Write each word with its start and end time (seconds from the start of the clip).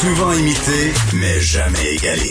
Souvent 0.00 0.32
imité, 0.32 0.92
mais 1.12 1.40
jamais 1.40 1.94
égalé. 1.96 2.30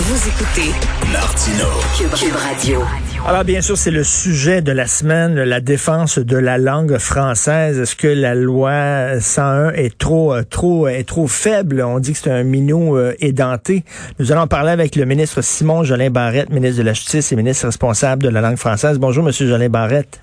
Vous 0.00 0.28
écoutez 0.28 0.70
Martino. 1.10 1.64
Cube 1.96 2.34
Radio. 2.36 2.82
Alors 3.26 3.42
bien 3.44 3.62
sûr, 3.62 3.78
c'est 3.78 3.90
le 3.90 4.04
sujet 4.04 4.60
de 4.60 4.70
la 4.70 4.86
semaine, 4.86 5.34
la 5.34 5.62
défense 5.62 6.18
de 6.18 6.36
la 6.36 6.58
langue 6.58 6.98
française. 6.98 7.78
Est-ce 7.78 7.96
que 7.96 8.06
la 8.06 8.34
loi 8.34 9.18
101 9.18 9.70
est 9.70 9.96
trop 9.96 10.34
euh, 10.34 10.42
trop 10.42 10.86
est 10.86 11.04
trop 11.04 11.26
faible? 11.26 11.80
On 11.80 12.00
dit 12.00 12.12
que 12.12 12.18
c'est 12.18 12.30
un 12.30 12.44
minot 12.44 12.98
euh, 12.98 13.14
édenté. 13.18 13.82
Nous 14.18 14.30
allons 14.30 14.46
parler 14.46 14.70
avec 14.70 14.94
le 14.94 15.06
ministre 15.06 15.40
Simon 15.40 15.84
Jolin 15.84 16.10
Barrette, 16.10 16.50
ministre 16.50 16.76
de 16.76 16.82
la 16.82 16.92
Justice 16.92 17.32
et 17.32 17.36
ministre 17.36 17.64
responsable 17.64 18.24
de 18.24 18.28
la 18.28 18.42
langue 18.42 18.58
française. 18.58 18.98
Bonjour 18.98 19.24
monsieur 19.24 19.46
Jolin 19.48 19.70
Barrette. 19.70 20.20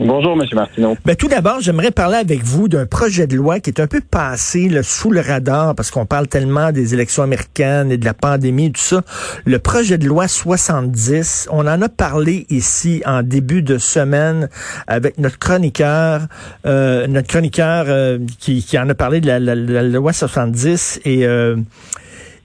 Bonjour, 0.00 0.40
M. 0.40 0.46
Martineau. 0.54 0.96
Ben, 1.04 1.16
tout 1.16 1.26
d'abord, 1.26 1.60
j'aimerais 1.60 1.90
parler 1.90 2.18
avec 2.18 2.44
vous 2.44 2.68
d'un 2.68 2.86
projet 2.86 3.26
de 3.26 3.34
loi 3.34 3.58
qui 3.58 3.70
est 3.70 3.80
un 3.80 3.88
peu 3.88 4.00
passé 4.00 4.68
là, 4.68 4.84
sous 4.84 5.10
le 5.10 5.20
radar 5.20 5.74
parce 5.74 5.90
qu'on 5.90 6.06
parle 6.06 6.28
tellement 6.28 6.70
des 6.70 6.94
élections 6.94 7.24
américaines 7.24 7.90
et 7.90 7.98
de 7.98 8.04
la 8.04 8.14
pandémie 8.14 8.66
et 8.66 8.70
tout 8.70 8.80
ça. 8.80 9.02
Le 9.44 9.58
projet 9.58 9.98
de 9.98 10.06
loi 10.06 10.28
70, 10.28 11.48
on 11.50 11.66
en 11.66 11.82
a 11.82 11.88
parlé 11.88 12.46
ici 12.48 13.02
en 13.06 13.24
début 13.24 13.62
de 13.62 13.78
semaine 13.78 14.48
avec 14.86 15.18
notre 15.18 15.40
chroniqueur, 15.40 16.28
euh, 16.64 17.08
notre 17.08 17.26
chroniqueur 17.26 17.86
euh, 17.88 18.18
qui, 18.38 18.62
qui, 18.62 18.78
en 18.78 18.88
a 18.88 18.94
parlé 18.94 19.20
de 19.20 19.26
la, 19.26 19.40
la, 19.40 19.56
la 19.56 19.82
loi 19.82 20.12
70 20.12 21.00
et, 21.06 21.26
euh, 21.26 21.56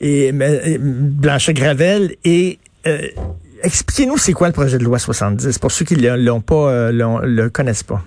et, 0.01 0.29
et 0.29 0.77
Blanchet 0.79 1.53
Gravel 1.53 2.15
et 2.25 2.57
euh, 2.87 3.07
Expliquez-nous 3.63 4.17
c'est 4.17 4.33
quoi 4.33 4.47
le 4.47 4.53
projet 4.53 4.77
de 4.77 4.83
loi 4.83 4.99
70 4.99 5.57
pour 5.59 5.71
ceux 5.71 5.85
qui 5.85 5.95
ne 5.95 6.15
l'ont 6.17 6.41
pas, 6.41 6.69
euh, 6.69 6.91
le 6.91 7.49
connaissent 7.49 7.83
pas. 7.83 8.01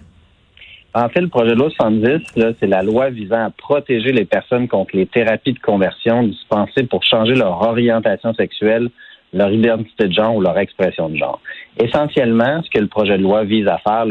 En 0.96 1.10
fait, 1.10 1.20
le 1.20 1.28
projet 1.28 1.50
de 1.50 1.58
loi 1.58 1.68
70, 1.68 2.24
c'est 2.58 2.66
la 2.66 2.82
loi 2.82 3.10
visant 3.10 3.44
à 3.44 3.50
protéger 3.50 4.12
les 4.12 4.24
personnes 4.24 4.66
contre 4.66 4.96
les 4.96 5.06
thérapies 5.06 5.52
de 5.52 5.58
conversion 5.58 6.22
dispensées 6.22 6.84
pour 6.84 7.04
changer 7.04 7.34
leur 7.34 7.60
orientation 7.60 8.32
sexuelle, 8.32 8.88
leur 9.34 9.50
identité 9.50 10.08
de 10.08 10.12
genre 10.14 10.36
ou 10.36 10.40
leur 10.40 10.58
expression 10.58 11.10
de 11.10 11.16
genre. 11.16 11.40
Essentiellement, 11.78 12.62
ce 12.62 12.70
que 12.70 12.78
le 12.78 12.88
projet 12.88 13.18
de 13.18 13.22
loi 13.22 13.44
vise 13.44 13.68
à 13.68 13.76
faire, 13.76 14.06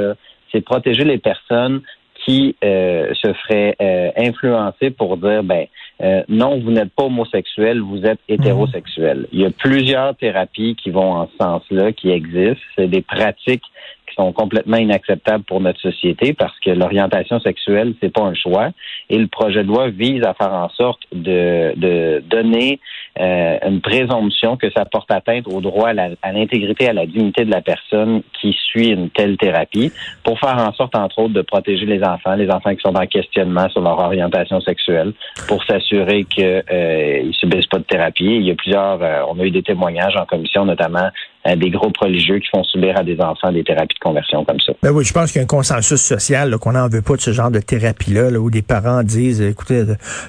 c'est 0.52 0.62
protéger 0.62 1.06
les 1.06 1.18
personnes 1.18 1.82
qui 2.24 2.56
euh, 2.64 3.14
se 3.16 3.34
feraient 3.34 3.76
euh, 3.82 4.12
influencer 4.18 4.92
pour 4.92 5.18
dire 5.18 5.44
ben 5.44 5.66
euh, 6.02 6.24
non, 6.28 6.60
vous 6.60 6.72
n'êtes 6.72 6.92
pas 6.94 7.04
homosexuel, 7.04 7.80
vous 7.80 8.06
êtes 8.06 8.20
hétérosexuel. 8.28 9.28
Il 9.32 9.40
y 9.40 9.46
a 9.46 9.52
plusieurs 9.52 10.16
thérapies 10.16 10.76
qui 10.76 10.90
vont 10.90 11.14
en 11.14 11.28
ce 11.28 11.38
sens-là, 11.38 11.94
qui 11.94 12.10
existent. 12.12 12.64
C'est 12.76 12.88
des 12.88 13.02
pratiques 13.02 13.64
qui 14.08 14.16
sont 14.16 14.32
complètement 14.34 14.78
inacceptables 14.78 15.44
pour 15.44 15.62
notre 15.62 15.80
société 15.80 16.34
parce 16.34 16.58
que 16.60 16.72
l'orientation 16.72 17.40
sexuelle, 17.40 17.94
c'est 18.02 18.14
pas 18.14 18.24
un 18.24 18.34
choix. 18.34 18.70
Et 19.10 19.18
le 19.18 19.28
projet 19.28 19.64
de 19.64 19.68
loi 19.68 19.90
vise 19.90 20.24
à 20.24 20.34
faire 20.34 20.54
en 20.54 20.70
sorte 20.70 21.02
de, 21.12 21.74
de 21.76 22.24
donner 22.28 22.80
euh, 23.20 23.58
une 23.66 23.82
présomption 23.82 24.58
que 24.58 24.70
ça 24.72 24.84
porte 24.86 25.10
atteinte 25.12 25.48
au 25.48 25.62
droit 25.62 25.90
à 25.90 26.32
l'intégrité, 26.34 26.88
à, 26.88 26.90
à, 26.90 26.94
la 26.94 27.06
dignité 27.06 27.46
de 27.46 27.52
la 27.52 27.62
personne 27.62 28.24
qui 28.42 28.54
suit 28.54 28.90
une 28.90 29.10
telle 29.10 29.38
thérapie, 29.38 29.92
pour 30.24 30.40
faire 30.40 30.58
en 30.58 30.74
sorte, 30.74 30.96
entre 30.96 31.20
autres, 31.20 31.34
de 31.34 31.42
protéger 31.42 31.86
les 31.86 32.04
enfants, 32.04 32.36
les 32.36 32.50
enfants 32.50 32.76
qui 32.76 32.82
sont 32.82 32.96
en 32.96 33.08
questionnement 33.08 33.70
sur 33.70 33.82
leur 33.82 33.98
orientation 34.00 34.60
sexuelle, 34.62 35.14
pour 35.48 35.64
s'assurer 35.64 36.26
qu'ils 36.26 36.64
euh, 36.72 37.24
ne 37.24 37.32
subissent 37.32 37.68
pas 37.68 37.80
de 37.80 37.84
thérapie. 37.84 38.26
Il 38.26 38.46
y 38.46 38.52
a 38.52 38.56
plusieurs, 38.56 39.02
euh, 39.02 39.22
on 39.30 39.40
a 39.40 39.44
eu 39.44 39.52
des 39.52 39.64
témoignages 39.64 40.16
en 40.18 40.26
commission, 40.26 40.66
notamment 40.66 41.10
des 41.56 41.70
groupes 41.70 41.98
religieux 41.98 42.40
qui 42.40 42.48
font 42.52 42.64
subir 42.64 42.98
à 42.98 43.04
des 43.04 43.20
enfants 43.22 43.52
des 43.52 43.64
thérapies 43.64 43.96
de 43.96 44.00
conversion 44.00 44.44
comme 44.46 44.60
ça. 44.60 44.74
Ben 44.82 44.92
oui, 44.92 45.06
je 45.06 45.14
pense 45.14 45.32
qu'il 45.32 45.40
y 45.40 45.42
a 45.42 45.44
un 45.44 45.48
consensus 45.48 46.02
social 46.02 46.58
qu'on 46.58 46.72
n'en 46.72 46.88
veut 46.88 47.04
pas 47.04 47.16
de 47.16 47.22
ce 47.22 47.32
genre 47.32 47.52
de 47.52 47.60
thérapie-là, 47.60 48.32
là, 48.32 48.40
où 48.40 48.50
des 48.50 48.64
parents 48.64 49.04
disent, 49.04 49.42
écoutez, 49.42 49.84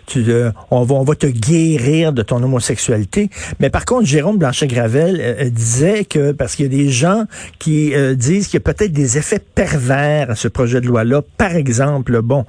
tu, 0.06 0.25
euh, 0.28 0.50
on, 0.71 0.82
va, 0.82 0.94
on 0.94 1.05
va 1.05 1.15
te 1.15 1.26
guérir 1.26 2.12
de 2.12 2.22
ton 2.22 2.43
homosexualité. 2.43 3.31
Mais 3.60 3.71
par 3.71 3.87
contre, 3.87 4.05
Jérôme 4.05 4.37
Blanchet-Gravel 4.37 5.19
euh, 5.21 5.49
disait 5.49 6.05
que, 6.05 6.32
parce 6.32 6.55
qu'il 6.55 6.66
y 6.66 6.69
a 6.69 6.84
des 6.84 6.91
gens 6.91 7.25
qui 7.59 7.94
disent 8.15 8.49
qu'il 8.49 8.60
y 8.60 8.62
a 8.62 8.72
peut-être 8.72 8.93
des 8.93 9.16
effets 9.16 9.38
pervers 9.38 10.31
à 10.31 10.34
ce 10.34 10.49
projet 10.49 10.81
de 10.81 10.87
loi-là. 10.87 11.22
Par 11.38 11.56
exemple, 11.56 12.21
bon, 12.21 12.44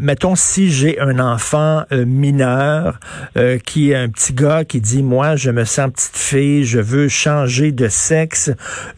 mettons 0.00 0.34
si 0.34 0.70
j'ai 0.70 0.98
un 1.00 1.18
enfant 1.18 1.82
mineur 1.90 2.98
qui 3.66 3.90
est 3.90 3.94
un 3.94 4.08
petit 4.08 4.32
gars 4.32 4.64
qui 4.64 4.80
dit, 4.80 5.02
moi, 5.02 5.36
je 5.36 5.50
me 5.50 5.64
sens 5.64 5.90
petite 5.90 6.16
fille, 6.16 6.64
je 6.64 6.78
veux 6.78 7.08
changer 7.08 7.72
de 7.72 7.81
de 7.82 7.88
sexe, 7.88 8.50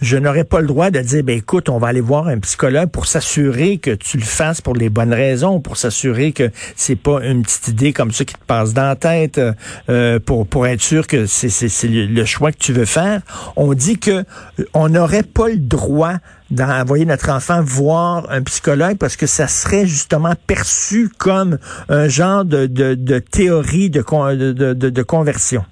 je 0.02 0.16
n'aurais 0.18 0.44
pas 0.44 0.60
le 0.60 0.66
droit 0.66 0.90
de 0.90 1.00
dire, 1.00 1.24
ben 1.24 1.38
écoute, 1.38 1.70
on 1.70 1.78
va 1.78 1.88
aller 1.88 2.02
voir 2.02 2.28
un 2.28 2.38
psychologue 2.40 2.90
pour 2.90 3.06
s'assurer 3.06 3.78
que 3.78 3.92
tu 3.92 4.18
le 4.18 4.24
fasses 4.24 4.60
pour 4.60 4.74
les 4.74 4.90
bonnes 4.90 5.14
raisons, 5.14 5.60
pour 5.60 5.78
s'assurer 5.78 6.32
que 6.32 6.50
c'est 6.76 6.96
pas 6.96 7.24
une 7.24 7.42
petite 7.42 7.68
idée 7.68 7.92
comme 7.94 8.12
ça 8.12 8.24
qui 8.26 8.34
te 8.34 8.44
passe 8.46 8.74
dans 8.74 8.86
la 8.86 8.96
tête, 8.96 9.40
euh, 9.88 10.18
pour 10.20 10.46
pour 10.46 10.66
être 10.66 10.82
sûr 10.82 11.06
que 11.06 11.24
c'est 11.24 11.48
c'est 11.48 11.88
le 11.88 12.24
choix 12.26 12.52
que 12.52 12.58
tu 12.58 12.72
veux 12.74 12.84
faire. 12.84 13.22
On 13.56 13.72
dit 13.72 13.98
que 13.98 14.10
euh, 14.10 14.64
on 14.74 14.90
n'aurait 14.90 15.22
pas 15.22 15.48
le 15.48 15.56
droit 15.56 16.16
d'envoyer 16.50 17.06
notre 17.06 17.30
enfant 17.30 17.62
voir 17.62 18.26
un 18.30 18.42
psychologue 18.42 18.98
parce 18.98 19.16
que 19.16 19.26
ça 19.26 19.48
serait 19.48 19.86
justement 19.86 20.34
perçu 20.46 21.08
comme 21.16 21.58
un 21.88 22.06
genre 22.08 22.44
de, 22.44 22.66
de, 22.66 22.94
de 22.94 23.18
théorie 23.18 23.88
de, 23.88 24.02
de, 24.02 24.72
de, 24.74 24.90
de 24.90 25.02
conversion. 25.02 25.64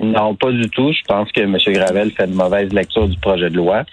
Non, 0.00 0.34
pas 0.34 0.50
du 0.50 0.68
tout. 0.70 0.92
Je 0.92 1.02
pense 1.06 1.30
que 1.32 1.40
M. 1.40 1.56
Gravel 1.66 2.10
fait 2.12 2.24
une 2.24 2.34
mauvaise 2.34 2.72
lecture 2.72 3.06
du 3.06 3.18
projet 3.18 3.50
de 3.50 3.56
loi. 3.56 3.84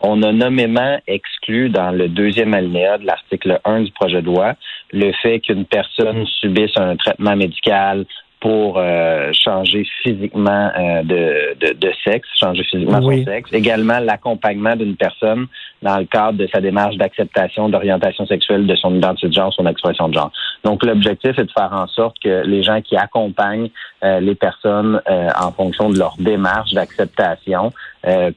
On 0.00 0.22
a 0.22 0.32
nommément 0.32 0.98
exclu 1.06 1.70
dans 1.70 1.90
le 1.90 2.08
deuxième 2.08 2.54
alinéa 2.54 2.98
de 2.98 3.06
l'article 3.06 3.60
1 3.64 3.82
du 3.82 3.90
projet 3.92 4.20
de 4.20 4.26
loi 4.26 4.54
le 4.92 5.12
fait 5.22 5.40
qu'une 5.40 5.64
personne 5.64 6.24
subisse 6.40 6.76
un 6.76 6.96
traitement 6.96 7.34
médical 7.34 8.06
pour 8.46 8.78
euh, 8.78 9.32
changer 9.32 9.84
physiquement 10.04 10.70
euh, 10.78 11.02
de, 11.02 11.56
de, 11.58 11.72
de, 11.72 11.92
sexe, 12.04 12.28
changer 12.38 12.62
physiquement 12.62 13.02
son 13.02 13.24
sexe. 13.24 13.52
Également, 13.52 13.98
l'accompagnement 13.98 14.76
d'une 14.76 14.94
personne 14.94 15.48
dans 15.82 15.98
le 15.98 16.04
cadre 16.04 16.38
de 16.38 16.46
sa 16.54 16.60
démarche 16.60 16.94
d'acceptation 16.94 17.68
d'orientation 17.68 18.24
sexuelle 18.24 18.68
de 18.68 18.76
son 18.76 18.94
identité 18.94 19.26
de 19.26 19.32
genre, 19.32 19.52
son 19.52 19.66
expression 19.66 20.08
de 20.08 20.14
genre. 20.14 20.30
Donc, 20.62 20.84
l'objectif 20.86 21.36
est 21.36 21.44
de 21.44 21.50
faire 21.50 21.72
en 21.72 21.88
sorte 21.88 22.18
que 22.22 22.46
les 22.46 22.62
gens 22.62 22.80
qui 22.82 22.96
accompagnent 22.96 23.70
euh, 24.04 24.20
les 24.20 24.36
personnes 24.36 25.00
en 25.08 25.50
fonction 25.50 25.90
de 25.90 25.98
leur 25.98 26.14
démarche 26.20 26.72
d'acceptation 26.72 27.72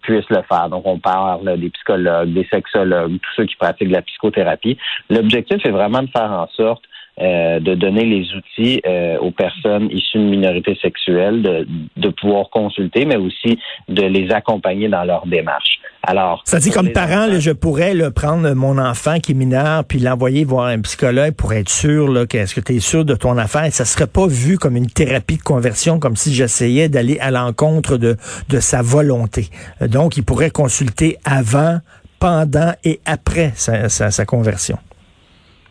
puissent 0.01 0.29
le 0.31 0.41
faire. 0.51 0.69
Donc, 0.69 0.87
on 0.87 0.97
parle 0.97 1.55
des 1.59 1.69
psychologues, 1.69 2.33
des 2.33 2.47
sexologues, 2.49 3.19
tous 3.21 3.33
ceux 3.35 3.45
qui 3.45 3.55
pratiquent 3.57 3.91
la 3.91 4.01
psychothérapie. 4.01 4.79
L'objectif 5.11 5.63
est 5.63 5.69
vraiment 5.69 6.01
de 6.01 6.09
faire 6.09 6.31
en 6.31 6.47
sorte 6.47 6.81
euh, 7.21 7.59
de 7.59 7.75
donner 7.75 8.05
les 8.05 8.25
outils 8.33 8.81
euh, 8.87 9.17
aux 9.19 9.31
personnes 9.31 9.89
issues 9.91 10.19
de 10.19 10.23
minorités 10.23 10.77
sexuelles 10.81 11.41
de, 11.41 11.67
de, 11.97 12.09
pouvoir 12.09 12.49
consulter, 12.49 13.05
mais 13.05 13.17
aussi 13.17 13.59
de 13.89 14.03
les 14.03 14.31
accompagner 14.31 14.87
dans 14.87 15.03
leur 15.03 15.27
démarche. 15.27 15.79
Alors, 16.03 16.41
ça 16.45 16.59
dit 16.59 16.71
comme 16.71 16.91
parent, 16.91 17.25
là, 17.27 17.39
je 17.39 17.51
pourrais 17.51 17.93
prendre 18.11 18.53
mon 18.53 18.77
enfant 18.77 19.19
qui 19.19 19.33
est 19.33 19.35
mineur 19.35 19.83
puis 19.83 19.99
l'envoyer 19.99 20.45
voir 20.45 20.67
un 20.67 20.79
psychologue 20.79 21.33
pour 21.33 21.51
être 21.53 21.69
sûr 21.69 22.09
là, 22.09 22.25
qu'est-ce 22.25 22.55
que 22.55 22.61
tu 22.61 22.75
es 22.75 22.79
sûr 22.79 23.03
de 23.03 23.15
ton 23.15 23.37
affaire? 23.37 23.65
Et 23.65 23.71
ça 23.71 23.85
serait 23.85 24.07
pas 24.07 24.27
vu 24.27 24.57
comme 24.57 24.77
une 24.77 24.87
thérapie 24.87 25.37
de 25.37 25.43
conversion, 25.43 25.99
comme 25.99 26.15
si 26.15 26.33
j'essayais 26.33 26.87
d'aller 26.87 27.17
à 27.19 27.31
l'encontre 27.31 27.97
de, 27.97 28.15
de 28.49 28.59
sa 28.59 28.81
volonté. 28.81 29.47
Donc, 29.81 30.15
il 30.17 30.23
pourrait 30.23 30.51
consulter 30.51 31.17
avant, 31.25 31.79
pendant 32.19 32.73
et 32.83 32.99
après 33.05 33.51
sa, 33.55 33.89
sa, 33.89 34.11
sa 34.11 34.25
conversion. 34.25 34.77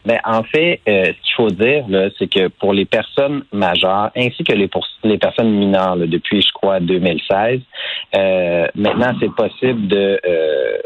Ben, 0.05 0.19
en 0.25 0.43
fait, 0.43 0.81
euh, 0.89 1.05
ce 1.07 1.11
qu'il 1.11 1.35
faut 1.37 1.51
dire, 1.51 1.85
c'est 2.19 2.29
que 2.29 2.49
pour 2.49 2.73
les 2.73 2.85
personnes 2.85 3.45
majeures, 3.53 4.11
ainsi 4.17 4.45
que 4.45 4.53
les, 4.53 4.69
pour 4.69 4.87
les 5.05 5.19
personnes 5.19 5.51
mineures, 5.51 5.97
depuis, 5.97 6.41
je 6.41 6.53
crois, 6.53 6.81
2016, 6.81 7.61
euh, 8.17 8.67
maintenant, 8.75 9.13
c'est 9.21 9.33
possible 9.35 9.87
de, 9.89 10.21
euh, 10.27 10.79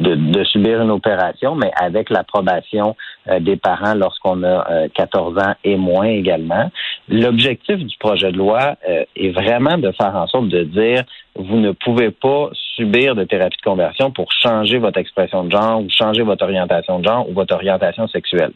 de, 0.00 0.14
de, 0.14 0.44
subir 0.44 0.80
une 0.82 0.90
opération, 0.90 1.54
mais 1.54 1.70
avec 1.80 2.10
l'approbation 2.10 2.96
euh, 3.28 3.40
des 3.40 3.56
parents 3.56 3.94
lorsqu'on 3.94 4.42
a 4.42 4.88
14 4.94 5.38
ans 5.38 5.54
et 5.62 5.76
moins 5.76 6.06
également. 6.06 6.70
L'objectif 7.08 7.76
du 7.76 7.96
projet 7.98 8.32
de 8.32 8.38
loi 8.38 8.76
est 9.16 9.30
vraiment 9.30 9.78
de 9.78 9.92
faire 9.92 10.14
en 10.16 10.26
sorte 10.26 10.48
de 10.48 10.64
dire 10.64 11.04
vous 11.36 11.58
ne 11.58 11.72
pouvez 11.72 12.10
pas 12.10 12.50
subir 12.80 13.14
de 13.14 13.24
thérapie 13.24 13.58
de 13.58 13.62
conversion 13.62 14.10
pour 14.10 14.28
changer 14.32 14.78
votre 14.78 14.98
expression 14.98 15.44
de 15.44 15.50
genre 15.50 15.82
ou 15.82 15.88
changer 15.90 16.22
votre 16.22 16.44
orientation 16.44 16.98
de 16.98 17.04
genre 17.04 17.28
ou 17.28 17.34
votre 17.34 17.54
orientation 17.54 18.08
sexuelle. 18.08 18.52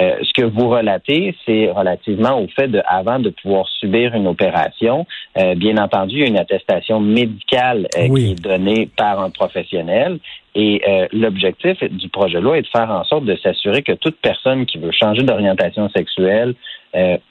Euh, 0.00 0.14
ce 0.22 0.32
que 0.32 0.46
vous 0.46 0.68
relatez, 0.68 1.34
c'est 1.44 1.70
relativement 1.70 2.40
au 2.40 2.46
fait 2.48 2.68
de, 2.68 2.80
avant 2.86 3.18
de 3.18 3.30
pouvoir 3.30 3.66
subir 3.68 4.14
une 4.14 4.28
opération, 4.28 5.06
euh, 5.36 5.54
bien 5.54 5.76
entendu, 5.76 6.16
il 6.16 6.20
y 6.20 6.24
a 6.24 6.28
une 6.28 6.38
attestation 6.38 7.00
médicale 7.00 7.88
euh, 7.96 8.14
qui 8.14 8.30
est 8.30 8.40
donnée 8.40 8.88
par 8.96 9.20
un 9.20 9.30
professionnel. 9.30 10.18
Et 10.60 10.82
l'objectif 11.12 11.78
du 11.84 12.08
projet 12.08 12.38
de 12.38 12.42
loi 12.42 12.58
est 12.58 12.62
de 12.62 12.66
faire 12.66 12.90
en 12.90 13.04
sorte 13.04 13.24
de 13.24 13.36
s'assurer 13.36 13.82
que 13.82 13.92
toute 13.92 14.16
personne 14.16 14.66
qui 14.66 14.78
veut 14.78 14.90
changer 14.90 15.22
d'orientation 15.22 15.88
sexuelle 15.90 16.54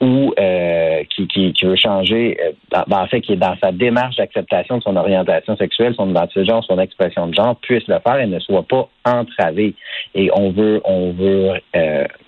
ou 0.00 0.32
qui, 1.10 1.26
qui, 1.26 1.52
qui, 1.52 1.66
veut 1.66 1.76
changer, 1.76 2.38
dans, 2.70 2.84
en 2.96 3.06
fait, 3.06 3.20
qui 3.20 3.34
est 3.34 3.36
dans 3.36 3.54
sa 3.62 3.70
démarche 3.70 4.16
d'acceptation 4.16 4.78
de 4.78 4.82
son 4.82 4.96
orientation 4.96 5.56
sexuelle, 5.58 5.94
son 5.94 6.08
identité 6.08 6.40
de 6.40 6.46
genre, 6.46 6.64
son 6.64 6.78
expression 6.78 7.26
de 7.26 7.34
genre, 7.34 7.56
puisse 7.56 7.86
le 7.86 7.98
faire 7.98 8.18
et 8.18 8.26
ne 8.26 8.38
soit 8.38 8.62
pas 8.62 8.88
entravé. 9.04 9.74
Et 10.14 10.30
on 10.32 10.50
veut, 10.50 10.80
on 10.86 11.12
veut 11.12 11.60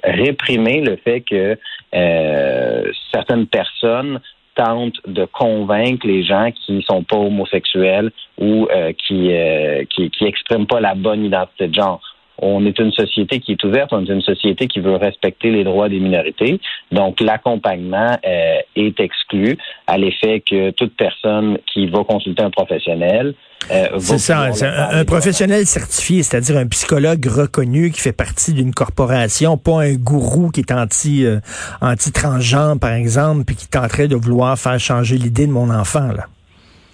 réprimer 0.05 0.83
le 0.83 0.97
fait 0.97 1.23
que 1.23 1.57
euh, 1.95 2.85
certaines 3.13 3.47
personnes 3.47 4.21
tentent 4.55 5.01
de 5.07 5.25
convaincre 5.25 6.07
les 6.07 6.23
gens 6.23 6.51
qui 6.53 6.73
ne 6.73 6.81
sont 6.81 7.03
pas 7.03 7.17
homosexuels 7.17 8.11
ou 8.39 8.67
euh, 8.71 8.93
qui, 8.93 9.33
euh, 9.33 9.85
qui 9.91 10.11
qui 10.11 10.25
expriment 10.25 10.67
pas 10.67 10.81
la 10.81 10.95
bonne 10.95 11.25
identité 11.25 11.69
de 11.69 11.75
genre 11.75 12.01
on 12.41 12.65
est 12.65 12.79
une 12.79 12.93
société 12.93 13.39
qui 13.39 13.53
est 13.53 13.65
ouverte, 13.65 13.93
on 13.93 14.05
est 14.05 14.13
une 14.13 14.23
société 14.23 14.67
qui 14.67 14.81
veut 14.81 14.97
respecter 14.97 15.51
les 15.51 15.65
droits 15.65 15.89
des 15.89 16.01
minorités. 16.01 16.61
Donc, 16.91 17.21
l'accompagnement 17.21 18.19
euh, 18.27 18.59
est 18.77 18.99
exclu 18.99 19.59
à 19.87 19.99
l'effet 19.99 20.41
que 20.41 20.71
toute 20.71 20.97
personne 20.97 21.59
qui 21.73 21.87
va 21.87 22.03
consulter 22.05 22.43
un 22.43 22.51
professionnel 22.51 23.35
euh, 23.71 23.99
c'est 23.99 24.19
ça, 24.19 24.49
un, 24.93 25.05
professionnel 25.05 25.67
certifié, 25.67 26.23
c'est-à-dire 26.23 26.57
un 26.57 26.67
psychologue 26.67 27.25
reconnu 27.27 27.91
qui 27.91 28.01
fait 28.01 28.17
partie 28.17 28.55
d'une 28.55 28.73
corporation, 28.73 29.59
pas 29.59 29.83
un 29.83 29.95
gourou 29.95 30.49
qui 30.49 30.61
est 30.61 30.73
anti 30.73 31.27
euh, 31.27 31.41
anti 31.83 32.11
transgenre 32.11 32.81
par 32.81 32.95
exemple, 32.95 33.45
puis 33.45 33.57
qui 33.57 33.69
tenterait 33.69 34.09
de 34.09 34.17
vouloir 34.17 34.59
faire 34.59 34.81
changer 34.81 35.19
l'idée 35.19 35.47
de 35.47 35.53
mon 35.53 35.69
enfant 35.71 36.09
là. 36.09 36.25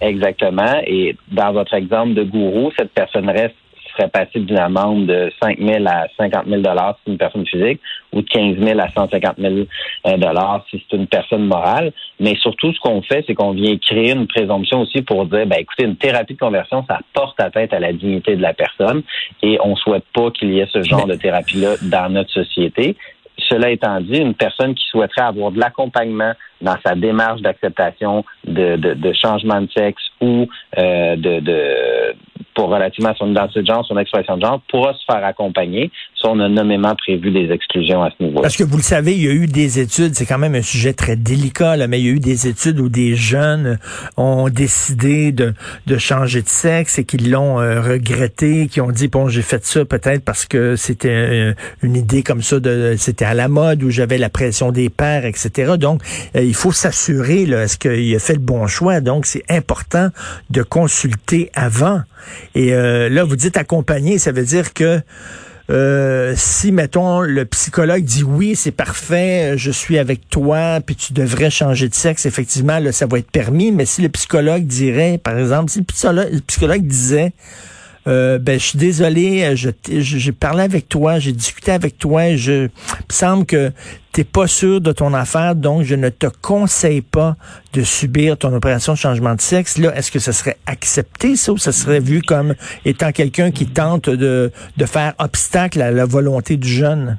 Exactement. 0.01 0.81
Et 0.85 1.15
dans 1.31 1.53
votre 1.53 1.73
exemple 1.73 2.13
de 2.13 2.23
gourou, 2.23 2.71
cette 2.77 2.91
personne 2.91 3.29
reste 3.29 3.55
serait 3.97 4.09
passible 4.09 4.45
d'une 4.45 4.59
amende 4.59 5.07
de 5.07 5.31
5 5.41 5.57
000 5.59 5.85
à 5.87 6.05
50 6.17 6.45
000 6.47 6.61
si 6.61 6.69
c'est 7.05 7.11
une 7.11 7.17
personne 7.17 7.45
physique 7.45 7.79
ou 8.13 8.21
de 8.21 8.27
15 8.27 8.57
000 8.57 8.79
à 8.79 8.89
150 8.89 9.35
000 9.37 9.53
euh, 9.53 10.59
si 10.69 10.83
c'est 10.89 10.97
une 10.97 11.07
personne 11.07 11.45
morale. 11.45 11.91
Mais 12.19 12.35
surtout, 12.35 12.71
ce 12.73 12.79
qu'on 12.79 13.01
fait, 13.01 13.23
c'est 13.27 13.33
qu'on 13.33 13.51
vient 13.51 13.77
créer 13.77 14.11
une 14.11 14.27
présomption 14.27 14.81
aussi 14.81 15.01
pour 15.01 15.25
dire, 15.25 15.45
ben 15.45 15.57
écoutez, 15.59 15.85
une 15.85 15.97
thérapie 15.97 16.33
de 16.33 16.39
conversion, 16.39 16.85
ça 16.87 16.99
porte 17.13 17.39
atteinte 17.39 17.73
à 17.73 17.79
la 17.79 17.93
dignité 17.93 18.35
de 18.35 18.41
la 18.41 18.53
personne 18.53 19.03
et 19.41 19.57
on 19.63 19.75
souhaite 19.75 20.05
pas 20.13 20.31
qu'il 20.31 20.53
y 20.53 20.59
ait 20.59 20.69
ce 20.71 20.81
genre 20.83 21.07
de 21.07 21.15
thérapie-là 21.15 21.75
dans 21.83 22.09
notre 22.09 22.31
société. 22.31 22.95
Cela 23.49 23.69
étant 23.69 24.01
dit, 24.01 24.17
une 24.17 24.33
personne 24.33 24.73
qui 24.73 24.83
souhaiterait 24.89 25.21
avoir 25.21 25.51
de 25.51 25.59
l'accompagnement 25.59 26.33
dans 26.61 26.75
sa 26.85 26.95
démarche 26.95 27.41
d'acceptation 27.41 28.23
de, 28.45 28.75
de, 28.75 29.13
changement 29.13 29.61
de 29.61 29.69
sexe 29.75 30.01
ou 30.21 30.47
euh, 30.77 31.15
de, 31.15 31.39
de, 31.39 32.15
pour 32.57 32.69
relativement 32.69 33.09
à 33.11 33.15
son 33.15 33.29
identité 33.29 33.61
de 33.61 33.67
genre, 33.67 33.85
son 33.85 33.97
expression 33.97 34.35
de 34.37 34.41
genre, 34.41 34.61
pourra 34.69 34.93
se 34.93 35.03
faire 35.05 35.23
accompagner 35.23 35.91
si 36.15 36.25
on 36.25 36.39
a 36.39 36.49
nommément 36.49 36.95
prévu 36.95 37.29
des 37.29 37.51
exclusions 37.51 38.03
à 38.03 38.09
ce 38.09 38.23
niveau. 38.23 38.41
Parce 38.41 38.57
que 38.57 38.63
vous 38.63 38.77
le 38.77 38.83
savez, 38.83 39.13
il 39.13 39.23
y 39.23 39.27
a 39.27 39.33
eu 39.33 39.45
des 39.45 39.79
études, 39.79 40.15
c'est 40.15 40.25
quand 40.25 40.39
même 40.39 40.55
un 40.55 40.63
sujet 40.63 40.93
très 40.93 41.15
délicat, 41.15 41.77
là, 41.77 41.87
mais 41.87 41.99
il 41.99 42.05
y 42.07 42.09
a 42.09 42.13
eu 42.13 42.19
des 42.19 42.47
études 42.47 42.79
où 42.79 42.89
des 42.89 43.15
jeunes 43.15 43.77
ont 44.17 44.49
décidé 44.49 45.31
de, 45.31 45.53
de 45.85 45.97
changer 45.97 46.41
de 46.41 46.49
sexe 46.49 46.97
et 46.97 47.05
qu'ils 47.05 47.29
l'ont 47.29 47.59
euh, 47.59 47.79
regretté, 47.79 48.67
qui 48.67 48.81
ont 48.81 48.91
dit 48.91 49.07
bon 49.07 49.29
j'ai 49.29 49.43
fait 49.43 49.63
ça 49.63 49.85
peut-être 49.85 50.25
parce 50.25 50.45
que 50.45 50.75
c'était 50.75 51.09
euh, 51.09 51.53
une 51.83 51.95
idée 51.95 52.23
comme 52.23 52.41
ça, 52.41 52.59
de 52.59 52.95
c'était 52.97 53.25
à 53.25 53.35
la 53.35 53.47
mode 53.47 53.83
où 53.83 53.91
j'avais 53.91 54.17
la 54.17 54.29
pression 54.29 54.71
des 54.71 54.89
pères, 54.89 55.25
etc. 55.25 55.73
Donc 55.77 56.01
euh, 56.35 56.41
il 56.47 56.55
faut 56.55 56.71
s'assurer 56.71 57.43
est-ce 57.43 57.77
qu'il 57.77 58.15
a 58.15 58.19
fait 58.19 58.33
le 58.33 58.39
bon 58.39 58.67
choix? 58.67 59.01
Donc 59.01 59.25
c'est 59.25 59.43
important 59.49 60.09
de 60.49 60.63
consulter 60.63 61.51
avant. 61.53 62.01
Et 62.55 62.73
euh, 62.73 63.09
là, 63.09 63.23
vous 63.23 63.35
dites 63.35 63.57
accompagner, 63.57 64.17
ça 64.17 64.31
veut 64.31 64.43
dire 64.45 64.73
que 64.73 65.01
euh, 65.69 66.33
si, 66.37 66.71
mettons, 66.71 67.19
le 67.19 67.43
psychologue 67.45 68.03
dit 68.03 68.23
oui, 68.23 68.55
c'est 68.55 68.71
parfait, 68.71 69.57
je 69.57 69.71
suis 69.71 69.97
avec 69.97 70.29
toi, 70.29 70.79
puis 70.85 70.95
tu 70.95 71.13
devrais 71.13 71.49
changer 71.49 71.89
de 71.89 71.93
sexe, 71.93 72.25
effectivement, 72.25 72.79
là, 72.79 72.91
ça 72.91 73.05
va 73.05 73.19
être 73.19 73.31
permis. 73.31 73.71
Mais 73.71 73.85
si 73.85 74.01
le 74.01 74.09
psychologue 74.09 74.65
dirait, 74.65 75.19
par 75.21 75.37
exemple, 75.37 75.69
si 75.69 75.79
le 75.79 76.39
psychologue 76.41 76.83
disait, 76.83 77.33
euh, 78.07 78.39
ben, 78.39 78.57
je 78.57 78.65
suis 78.65 78.79
désolé, 78.79 79.43
euh, 79.43 79.71
j'ai 79.89 80.31
parlé 80.31 80.63
avec 80.63 80.87
toi, 80.87 81.19
j'ai 81.19 81.33
discuté 81.33 81.71
avec 81.71 81.97
toi, 81.97 82.35
je, 82.35 82.53
il 82.53 82.63
me 82.63 82.69
semble 83.13 83.45
que 83.45 83.71
t'es 84.13 84.23
pas 84.23 84.47
sûr 84.47 84.79
de 84.79 84.93
ton 84.93 85.13
affaire, 85.13 85.55
donc 85.55 85.83
je 85.83 85.95
ne 85.95 86.07
te 86.07 86.27
conseille 86.41 87.01
pas 87.01 87.35
de 87.73 87.81
subir 87.81 88.37
ton 88.37 88.53
opération 88.53 88.93
de 88.93 88.97
changement 88.97 89.35
de 89.35 89.41
sexe. 89.41 89.77
Là, 89.77 89.93
est-ce 89.95 90.11
que 90.11 90.19
ça 90.19 90.31
serait 90.31 90.55
accepté, 90.65 91.35
ça, 91.35 91.51
ou 91.51 91.57
ça 91.57 91.73
serait 91.73 91.99
vu 91.99 92.21
comme 92.21 92.55
étant 92.85 93.11
quelqu'un 93.11 93.51
qui 93.51 93.65
tente 93.65 94.09
de, 94.09 94.51
de 94.77 94.85
faire 94.85 95.13
obstacle 95.19 95.81
à 95.81 95.91
la 95.91 96.05
volonté 96.05 96.55
du 96.55 96.69
jeune? 96.69 97.17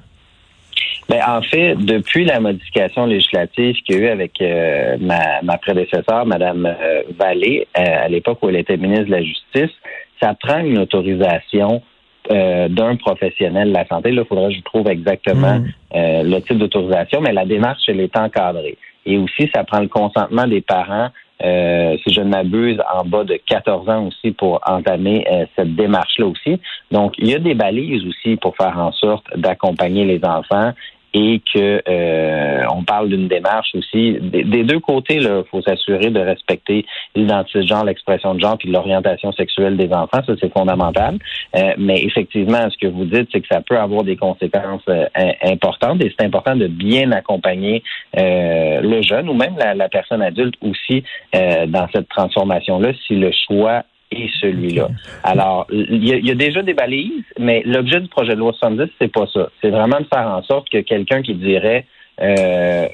Ben, 1.10 1.20
en 1.26 1.42
fait, 1.42 1.74
depuis 1.76 2.24
la 2.24 2.40
modification 2.40 3.06
législative 3.06 3.76
qu'il 3.84 3.96
y 3.96 3.98
a 3.98 4.02
eu 4.02 4.08
avec 4.08 4.40
euh, 4.40 4.96
ma, 5.00 5.40
ma, 5.42 5.56
prédécesseur, 5.58 6.26
Mme 6.26 6.74
Vallée, 7.18 7.66
à 7.74 8.08
l'époque 8.08 8.38
où 8.42 8.48
elle 8.48 8.56
était 8.56 8.76
ministre 8.76 9.06
de 9.06 9.12
la 9.12 9.22
Justice, 9.22 9.74
ça 10.20 10.34
prend 10.34 10.60
une 10.60 10.78
autorisation 10.78 11.82
euh, 12.30 12.68
d'un 12.68 12.96
professionnel 12.96 13.68
de 13.68 13.72
la 13.72 13.86
santé. 13.86 14.10
Là, 14.10 14.22
il 14.22 14.28
faudrait 14.28 14.48
que 14.50 14.56
je 14.56 14.62
trouve 14.62 14.88
exactement 14.88 15.60
mm. 15.60 15.66
euh, 15.94 16.22
le 16.24 16.40
type 16.40 16.58
d'autorisation, 16.58 17.22
mais 17.22 17.32
la 17.32 17.46
démarche, 17.46 17.80
elle 17.88 18.00
est 18.00 18.14
encadrée. 18.16 18.76
Et 19.06 19.16
aussi, 19.16 19.48
ça 19.54 19.64
prend 19.64 19.80
le 19.80 19.88
consentement 19.88 20.46
des 20.46 20.60
parents, 20.60 21.08
euh, 21.42 21.96
si 22.04 22.12
je 22.12 22.20
ne 22.20 22.28
m'abuse, 22.28 22.78
en 22.92 23.04
bas 23.04 23.24
de 23.24 23.40
14 23.46 23.88
ans 23.88 24.08
aussi 24.08 24.32
pour 24.32 24.60
entamer 24.66 25.24
cette 25.56 25.74
démarche-là 25.74 26.26
aussi. 26.26 26.60
Donc, 26.90 27.14
il 27.16 27.28
y 27.28 27.34
a 27.34 27.38
des 27.38 27.54
balises 27.54 28.04
aussi 28.06 28.36
pour 28.36 28.54
faire 28.56 28.78
en 28.78 28.92
sorte 28.92 29.24
d'accompagner 29.34 30.04
les 30.04 30.20
enfants 30.22 30.72
et 31.14 31.40
que 31.54 31.82
euh, 31.88 32.64
on 32.74 32.84
parle 32.84 33.08
d'une 33.08 33.28
démarche 33.28 33.74
aussi 33.74 34.18
des, 34.20 34.64
deux 34.64 34.80
côtés. 34.80 35.16
Il 35.16 35.44
faut 35.50 35.62
s'assurer 35.62 36.10
de 36.10 36.20
respecter 36.20 36.84
l'identité 37.14 37.60
de 37.60 37.66
genre, 37.66 37.84
l'expression 37.84 38.34
de 38.34 38.40
genre, 38.40 38.58
puis 38.58 38.70
l'orientation 38.70 39.32
sexuelle 39.32 39.76
des 39.76 39.92
enfants. 39.92 40.20
Ça, 40.26 40.34
c'est 40.40 40.52
fondamental. 40.52 41.18
Euh, 41.56 41.72
mais 41.78 42.02
effectivement, 42.02 42.68
ce 42.70 42.76
que 42.76 42.86
vous 42.86 43.04
dites, 43.04 43.28
c'est 43.32 43.40
que 43.40 43.48
ça 43.50 43.60
peut 43.62 43.78
avoir 43.78 44.04
des 44.04 44.16
conséquences 44.16 44.82
euh, 44.88 45.06
importantes 45.42 46.02
et 46.02 46.12
c'est 46.18 46.26
important 46.26 46.56
de 46.56 46.66
bien 46.66 47.12
accompagner 47.12 47.82
le 48.14 49.02
jeune 49.02 49.28
ou 49.28 49.34
même 49.34 49.56
la, 49.58 49.74
la 49.74 49.88
personne 49.88 50.22
adulte 50.22 50.54
aussi 50.60 51.02
dans 51.32 51.86
cette 51.92 52.08
transformation-là 52.08 52.92
si 53.06 53.14
le 53.14 53.30
choix 53.32 53.84
et 54.10 54.28
celui-là. 54.40 54.88
Alors, 55.22 55.66
il 55.70 56.04
y, 56.04 56.30
a 56.30 56.34
déjà 56.34 56.62
des 56.62 56.74
balises, 56.74 57.24
mais 57.38 57.62
l'objet 57.64 58.00
du 58.00 58.08
projet 58.08 58.34
de 58.34 58.40
loi 58.40 58.52
70, 58.52 58.90
c'est 58.98 59.12
pas 59.12 59.26
ça. 59.26 59.50
C'est 59.60 59.70
vraiment 59.70 60.00
de 60.00 60.06
faire 60.12 60.26
en 60.26 60.42
sorte 60.42 60.70
que 60.70 60.78
quelqu'un 60.78 61.22
qui 61.22 61.34
dirait 61.34 61.84
euh, 62.20 62.86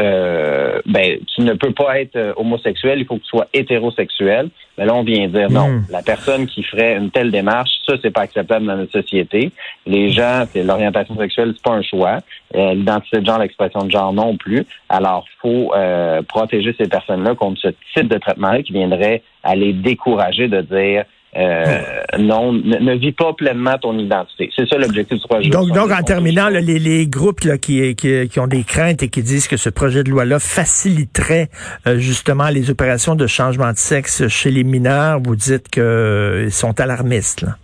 euh, 0.00 0.80
ben, 0.86 1.18
tu 1.34 1.42
ne 1.42 1.52
peux 1.52 1.72
pas 1.72 2.00
être 2.00 2.16
euh, 2.16 2.32
homosexuel, 2.36 3.00
il 3.00 3.06
faut 3.06 3.16
que 3.16 3.22
tu 3.22 3.28
sois 3.28 3.46
hétérosexuel. 3.52 4.48
Mais 4.78 4.86
là, 4.86 4.94
on 4.94 5.02
vient 5.02 5.28
dire 5.28 5.50
non. 5.50 5.68
Hmm. 5.68 5.84
La 5.90 6.02
personne 6.02 6.46
qui 6.46 6.62
ferait 6.62 6.96
une 6.96 7.10
telle 7.10 7.30
démarche, 7.30 7.70
ça, 7.86 7.94
c'est 8.00 8.10
pas 8.10 8.22
acceptable 8.22 8.66
dans 8.66 8.76
notre 8.76 8.92
société. 8.92 9.52
Les 9.86 10.10
gens, 10.10 10.44
c'est 10.50 10.62
l'orientation 10.62 11.16
sexuelle, 11.16 11.52
c'est 11.54 11.62
pas 11.62 11.74
un 11.74 11.82
choix. 11.82 12.20
Euh, 12.54 12.72
l'identité 12.72 13.20
de 13.20 13.26
genre, 13.26 13.38
l'expression 13.38 13.84
de 13.84 13.90
genre 13.90 14.14
non 14.14 14.36
plus. 14.36 14.64
Alors, 14.88 15.26
faut 15.40 15.72
euh, 15.74 16.22
protéger 16.22 16.74
ces 16.78 16.88
personnes-là 16.88 17.34
contre 17.34 17.60
ce 17.60 17.68
type 17.94 18.08
de 18.08 18.18
traitement-là 18.18 18.62
qui 18.62 18.72
viendrait 18.72 19.22
à 19.42 19.54
les 19.54 19.74
décourager 19.74 20.48
de 20.48 20.62
dire 20.62 21.04
euh, 21.34 22.02
non, 22.18 22.52
ne, 22.52 22.94
vis 22.96 23.12
pas 23.12 23.32
pleinement 23.32 23.78
ton 23.78 23.98
identité. 23.98 24.50
C'est 24.54 24.68
ça 24.68 24.76
l'objectif 24.76 25.18
du 25.18 25.26
projet. 25.26 25.48
Donc, 25.48 25.68
donc 25.72 25.90
en 25.90 26.02
terminant, 26.02 26.48
les, 26.50 26.60
les, 26.60 27.06
groupes 27.06 27.40
là, 27.44 27.56
qui, 27.56 27.94
qui, 27.96 28.28
qui, 28.28 28.40
ont 28.40 28.46
des 28.46 28.64
craintes 28.64 29.02
et 29.02 29.08
qui 29.08 29.22
disent 29.22 29.48
que 29.48 29.56
ce 29.56 29.70
projet 29.70 30.04
de 30.04 30.10
loi-là 30.10 30.38
faciliterait 30.38 31.48
euh, 31.86 31.96
justement 31.96 32.50
les 32.50 32.70
opérations 32.70 33.14
de 33.14 33.26
changement 33.26 33.72
de 33.72 33.78
sexe 33.78 34.28
chez 34.28 34.50
les 34.50 34.62
mineurs, 34.62 35.20
vous 35.20 35.36
dites 35.36 35.70
qu'ils 35.70 35.82
euh, 35.82 36.50
sont 36.50 36.78
alarmistes. 36.78 37.40
Là. 37.40 37.56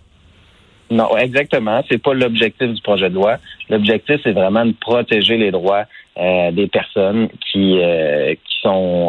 Non, 0.89 1.15
exactement. 1.17 1.83
C'est 1.87 2.01
pas 2.01 2.15
l'objectif 2.15 2.73
du 2.73 2.81
projet 2.81 3.11
de 3.11 3.15
loi. 3.15 3.37
L'objectif, 3.69 4.19
c'est 4.23 4.31
vraiment 4.31 4.65
de 4.65 4.73
protéger 4.81 5.37
les 5.37 5.51
droits 5.51 5.83
des 6.17 6.67
personnes 6.67 7.29
qui, 7.49 7.79
qui 7.79 8.59
sont 8.61 9.05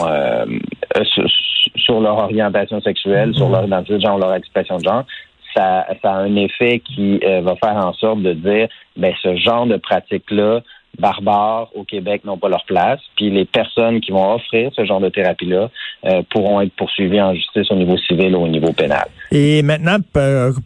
sur 1.76 2.00
leur 2.00 2.18
orientation 2.18 2.80
sexuelle, 2.80 3.34
sur 3.34 3.46
mhm. 3.46 3.52
leur 3.52 3.64
identité 3.64 3.94
de 3.94 4.00
genre, 4.00 4.18
leur 4.18 4.34
expression 4.34 4.78
de 4.78 4.84
genre, 4.84 5.04
ça, 5.54 5.86
ça 6.02 6.12
a 6.12 6.18
un 6.18 6.36
effet 6.36 6.80
qui 6.80 7.20
euh, 7.24 7.40
va 7.40 7.56
faire 7.56 7.76
en 7.76 7.92
sorte 7.94 8.22
de 8.22 8.32
dire, 8.34 8.68
ben 8.96 9.12
ce 9.22 9.36
genre 9.36 9.66
de 9.66 9.76
pratique-là 9.76 10.60
barbares 10.98 11.68
au 11.74 11.84
Québec 11.84 12.22
n'ont 12.24 12.36
pas 12.36 12.48
leur 12.48 12.64
place, 12.64 13.00
puis 13.16 13.30
les 13.30 13.44
personnes 13.44 14.00
qui 14.00 14.10
vont 14.10 14.34
offrir 14.34 14.70
ce 14.74 14.84
genre 14.84 15.00
de 15.00 15.08
thérapie-là 15.08 15.70
euh, 16.06 16.22
pourront 16.30 16.60
être 16.60 16.72
poursuivies 16.74 17.20
en 17.20 17.34
justice 17.34 17.70
au 17.70 17.76
niveau 17.76 17.96
civil 17.96 18.34
ou 18.34 18.40
au 18.40 18.48
niveau 18.48 18.72
pénal. 18.72 19.06
Et 19.30 19.62
maintenant, 19.62 19.96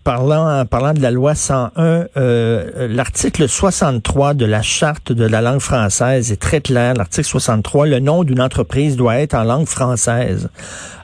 parlant, 0.03 0.65
parlant 0.65 0.95
de 0.95 1.01
la 1.01 1.11
loi 1.11 1.35
101, 1.35 2.07
euh, 2.17 2.89
l'article 2.89 3.49
63 3.49 4.35
de 4.35 4.47
la 4.47 4.63
charte 4.63 5.13
de 5.13 5.27
la 5.27 5.41
langue 5.41 5.61
française 5.61 6.33
est 6.33 6.41
très 6.41 6.61
clair. 6.61 6.95
L'article 6.95 7.27
63, 7.27 7.87
le 7.87 8.01
nom 8.01 8.25
d'une 8.25 8.41
entreprise 8.41 8.97
doit 8.97 9.19
être 9.19 9.35
en 9.35 9.45
langue 9.45 9.67
française. 9.67 10.51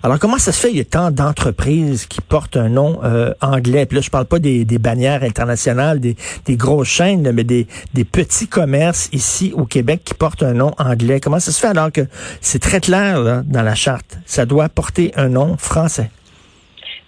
Alors, 0.02 0.18
comment 0.18 0.38
ça 0.38 0.52
se 0.52 0.60
fait? 0.60 0.70
Il 0.70 0.78
y 0.78 0.80
a 0.80 0.84
tant 0.84 1.10
d'entreprises 1.10 2.06
qui 2.06 2.22
portent 2.22 2.56
un 2.56 2.70
nom 2.70 3.00
euh, 3.04 3.34
anglais. 3.42 3.84
Puis 3.84 3.96
là, 3.96 4.02
je 4.02 4.08
parle 4.08 4.24
pas 4.24 4.38
des, 4.38 4.64
bannières 4.78 5.22
internationales, 5.22 6.00
des, 6.00 6.16
des 6.46 6.56
grosses 6.56 6.88
chaînes, 6.88 7.30
mais 7.32 7.44
des, 7.44 7.66
des 7.92 8.04
petits 8.04 8.48
commerces 8.48 9.09
ici 9.12 9.52
au 9.54 9.64
Québec 9.64 10.02
qui 10.04 10.14
portent 10.14 10.42
un 10.42 10.54
nom 10.54 10.72
anglais. 10.78 11.20
Comment 11.20 11.40
ça 11.40 11.52
se 11.52 11.60
fait 11.60 11.68
alors 11.68 11.92
que 11.92 12.02
c'est 12.40 12.60
très 12.60 12.80
clair 12.80 13.42
dans 13.44 13.62
la 13.62 13.74
charte? 13.74 14.18
Ça 14.26 14.46
doit 14.46 14.68
porter 14.68 15.12
un 15.16 15.28
nom 15.28 15.56
français. 15.56 16.10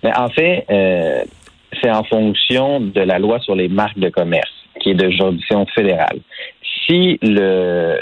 En 0.04 0.28
fait, 0.28 0.66
euh, 0.70 1.22
c'est 1.80 1.90
en 1.90 2.04
fonction 2.04 2.80
de 2.80 3.00
la 3.00 3.18
loi 3.18 3.38
sur 3.40 3.54
les 3.54 3.68
marques 3.68 3.98
de 3.98 4.08
commerce, 4.08 4.50
qui 4.80 4.90
est 4.90 4.94
de 4.94 5.10
juridiction 5.10 5.66
fédérale. 5.74 6.18
Si 6.86 7.18
le 7.22 7.96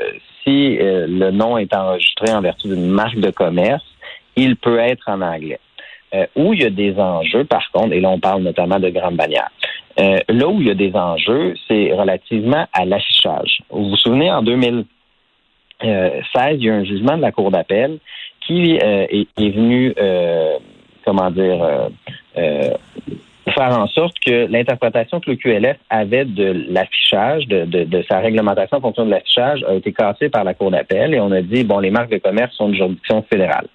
si 0.44 0.78
euh, 0.78 1.06
le 1.06 1.30
nom 1.30 1.58
est 1.58 1.74
enregistré 1.74 2.32
en 2.32 2.40
vertu 2.40 2.68
d'une 2.68 2.88
marque 2.88 3.18
de 3.20 3.30
commerce, 3.30 3.84
il 4.36 4.56
peut 4.56 4.78
être 4.78 5.02
en 5.06 5.20
anglais. 5.20 5.60
Euh, 6.12 6.26
où 6.34 6.52
il 6.52 6.62
y 6.62 6.66
a 6.66 6.70
des 6.70 6.98
enjeux, 6.98 7.44
par 7.44 7.70
contre, 7.70 7.92
et 7.92 8.00
là 8.00 8.10
on 8.10 8.18
parle 8.18 8.42
notamment 8.42 8.80
de 8.80 8.88
grandes 8.88 9.14
bannières, 9.14 9.50
euh, 10.00 10.18
là 10.28 10.48
où 10.48 10.60
il 10.60 10.66
y 10.66 10.70
a 10.70 10.74
des 10.74 10.92
enjeux, 10.94 11.54
c'est 11.68 11.92
relativement 11.92 12.66
à 12.72 12.84
l'affichage. 12.84 13.62
Vous 13.70 13.90
vous 13.90 13.96
souvenez, 13.96 14.30
en 14.30 14.42
2016, 14.42 14.86
il 16.54 16.64
y 16.64 16.70
a 16.70 16.74
un 16.74 16.84
jugement 16.84 17.16
de 17.16 17.22
la 17.22 17.30
Cour 17.30 17.52
d'appel 17.52 17.98
qui 18.40 18.72
est, 18.72 19.28
est, 19.36 19.50
venu, 19.50 19.94
comment 21.04 21.30
dire, 21.30 21.90
faire 22.34 23.78
en 23.78 23.86
sorte 23.88 24.18
que 24.18 24.46
l'interprétation 24.46 25.20
que 25.20 25.30
le 25.30 25.36
QLF 25.36 25.76
avait 25.90 26.24
de 26.24 26.66
l'affichage, 26.68 27.46
de, 27.46 27.64
de, 27.64 28.04
sa 28.08 28.18
réglementation 28.18 28.78
en 28.78 28.80
fonction 28.80 29.06
de 29.06 29.10
l'affichage, 29.10 29.64
a 29.64 29.74
été 29.74 29.92
cassée 29.92 30.28
par 30.28 30.44
la 30.44 30.54
Cour 30.54 30.70
d'appel 30.70 31.14
et 31.14 31.20
on 31.20 31.30
a 31.30 31.42
dit, 31.42 31.64
bon, 31.64 31.78
les 31.78 31.90
marques 31.90 32.10
de 32.10 32.18
commerce 32.18 32.54
sont 32.56 32.68
de 32.68 32.74
juridiction 32.74 33.24
fédérale. 33.30 33.66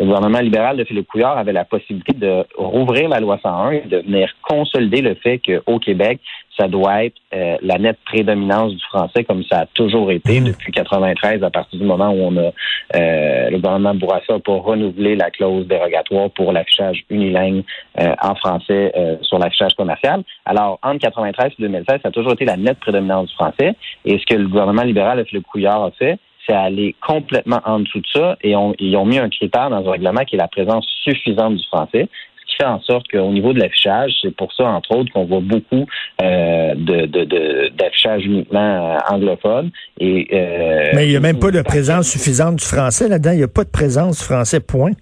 Le 0.00 0.06
gouvernement 0.06 0.40
libéral 0.40 0.76
de 0.76 0.84
Philippe 0.84 1.06
Couillard 1.06 1.38
avait 1.38 1.52
la 1.52 1.64
possibilité 1.64 2.12
de 2.14 2.44
rouvrir 2.56 3.08
la 3.08 3.20
loi 3.20 3.38
101 3.42 3.70
et 3.70 3.80
de 3.82 3.98
venir 3.98 4.28
consolider 4.42 5.02
le 5.02 5.14
fait 5.14 5.38
qu'au 5.38 5.78
Québec, 5.78 6.20
ça 6.58 6.68
doit 6.68 7.04
être 7.04 7.16
euh, 7.34 7.56
la 7.62 7.78
nette 7.78 7.98
prédominance 8.04 8.72
du 8.72 8.84
français 8.84 9.24
comme 9.24 9.42
ça 9.44 9.60
a 9.60 9.66
toujours 9.66 10.10
été 10.10 10.40
mmh. 10.40 10.44
depuis 10.44 10.72
93 10.72 11.42
à 11.42 11.50
partir 11.50 11.78
du 11.78 11.84
moment 11.84 12.10
où 12.10 12.22
on 12.22 12.36
a 12.36 12.50
euh, 12.96 13.50
le 13.50 13.56
gouvernement 13.56 13.94
Bourassa 13.94 14.38
pour 14.38 14.64
renouveler 14.64 15.16
la 15.16 15.30
clause 15.30 15.66
dérogatoire 15.66 16.30
pour 16.30 16.52
l'affichage 16.52 17.04
unilingue 17.10 17.64
euh, 18.00 18.14
en 18.22 18.34
français 18.36 18.92
sur 19.22 19.38
l'affichage 19.38 19.74
commercial. 19.74 20.22
Alors 20.44 20.78
entre 20.82 20.98
93 20.98 21.52
et 21.58 21.62
2016, 21.62 21.86
ça 22.02 22.08
a 22.08 22.10
toujours 22.10 22.32
été 22.32 22.44
la 22.44 22.56
nette 22.56 22.78
prédominance 22.78 23.28
du 23.28 23.34
français 23.34 23.74
et 24.04 24.18
ce 24.18 24.24
que 24.26 24.34
le 24.34 24.48
gouvernement 24.48 24.82
libéral 24.82 25.18
de 25.18 25.24
Philippe 25.24 25.46
Couillard 25.46 25.82
a 25.82 25.90
fait, 25.92 26.18
c'est 26.46 26.54
aller 26.54 26.94
complètement 27.06 27.60
en 27.64 27.80
dessous 27.80 28.00
de 28.00 28.06
ça 28.12 28.36
et 28.42 28.54
ils 28.78 28.96
ont 28.96 29.06
mis 29.06 29.18
un 29.18 29.28
critère 29.28 29.70
dans 29.70 29.86
un 29.86 29.90
règlement 29.90 30.24
qui 30.24 30.36
est 30.36 30.38
la 30.38 30.48
présence 30.48 30.86
suffisante 31.02 31.56
du 31.56 31.64
français 31.66 32.08
qui 32.46 32.56
fait 32.56 32.68
en 32.68 32.80
sorte 32.82 33.08
qu'au 33.08 33.32
niveau 33.32 33.52
de 33.52 33.60
l'affichage, 33.60 34.12
c'est 34.22 34.34
pour 34.34 34.52
ça, 34.52 34.64
entre 34.64 34.96
autres, 34.96 35.12
qu'on 35.12 35.24
voit 35.24 35.40
beaucoup 35.40 35.86
euh, 36.22 36.74
de, 36.74 37.68
d'affichage 37.70 38.24
uniquement 38.24 38.60
euh, 38.94 38.98
anglophone. 39.14 39.70
Et, 39.98 40.28
euh, 40.32 40.90
Mais 40.94 41.06
il 41.06 41.10
n'y 41.10 41.16
a 41.16 41.20
même 41.20 41.38
pas 41.38 41.50
de 41.50 41.62
présence 41.62 42.08
suffisante 42.08 42.56
du 42.56 42.64
français 42.64 43.08
là-dedans. 43.08 43.32
Il 43.32 43.38
n'y 43.38 43.44
a 43.44 43.48
pas 43.48 43.64
de 43.64 43.70
présence 43.70 44.18
du 44.18 44.24
français, 44.24 44.60
point. 44.60 44.92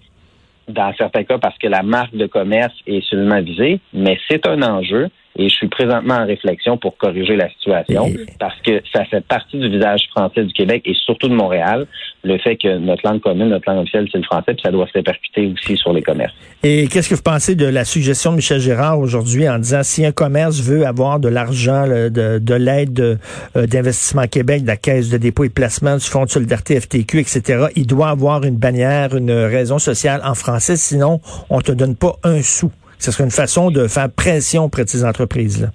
Dans 0.67 0.93
certains 0.97 1.25
cas, 1.25 1.37
parce 1.37 1.57
que 1.57 1.67
la 1.67 1.83
marque 1.83 2.15
de 2.15 2.25
commerce 2.25 2.73
est 2.87 3.05
seulement 3.09 3.41
visée, 3.41 3.81
mais 3.93 4.17
c'est 4.29 4.47
un 4.47 4.61
enjeu 4.61 5.09
et 5.35 5.49
je 5.49 5.53
suis 5.53 5.67
présentement 5.67 6.15
en 6.15 6.25
réflexion 6.25 6.77
pour 6.77 6.97
corriger 6.97 7.35
la 7.35 7.49
situation 7.49 8.11
parce 8.39 8.59
que 8.61 8.81
ça 8.93 9.03
fait 9.05 9.25
partie 9.25 9.57
du 9.57 9.69
visage 9.69 10.07
français 10.11 10.43
du 10.43 10.53
Québec 10.53 10.83
et 10.85 10.93
surtout 10.93 11.27
de 11.27 11.33
Montréal, 11.33 11.87
le 12.23 12.37
fait 12.37 12.55
que 12.55 12.77
notre 12.77 13.05
langue 13.07 13.21
commune, 13.21 13.49
notre 13.49 13.69
langue 13.69 13.81
officielle, 13.81 14.07
c'est 14.11 14.19
le 14.19 14.23
français, 14.23 14.53
puis 14.53 14.61
ça 14.63 14.71
doit 14.71 14.87
se 14.87 14.93
répercuter 14.93 15.51
aussi 15.53 15.75
sur 15.77 15.91
les 15.91 16.01
commerces. 16.01 16.33
Et 16.63 16.87
qu'est-ce 16.87 17.09
que 17.09 17.15
vous 17.15 17.21
pensez 17.21 17.55
de 17.55 17.65
la 17.65 17.83
suggestion 17.83 18.31
de 18.31 18.37
Michel 18.37 18.59
Gérard 18.59 18.99
aujourd'hui 18.99 19.49
en 19.49 19.57
disant 19.57 19.83
si 19.83 20.05
un 20.05 20.11
commerce 20.11 20.61
veut 20.61 20.85
avoir 20.85 21.19
de 21.19 21.29
l'argent, 21.29 21.85
de, 21.87 22.39
de 22.39 22.53
l'aide 22.53 22.99
euh, 22.99 23.67
d'investissement 23.67 24.27
Québec, 24.27 24.63
de 24.63 24.67
la 24.67 24.77
Caisse 24.77 25.09
de 25.09 25.17
dépôt 25.17 25.43
et 25.43 25.49
placement, 25.49 25.97
du 25.97 26.05
Fonds 26.05 26.25
de 26.25 26.29
solidarité 26.29 26.79
FTQ, 26.79 27.19
etc., 27.19 27.65
il 27.75 27.87
doit 27.87 28.09
avoir 28.09 28.43
une 28.43 28.57
bannière, 28.57 29.15
une 29.15 29.31
raison 29.31 29.79
sociale 29.79 30.21
en 30.23 30.35
français, 30.35 30.77
sinon 30.77 31.19
on 31.49 31.59
te 31.61 31.71
donne 31.71 31.95
pas 31.95 32.15
un 32.23 32.41
sou 32.41 32.71
ce 32.99 33.11
serait 33.11 33.23
une 33.23 33.31
façon 33.31 33.71
de 33.71 33.87
faire 33.87 34.09
pression 34.11 34.65
auprès 34.65 34.83
de 34.83 34.89
ces 34.89 35.05
entreprises-là. 35.05 35.69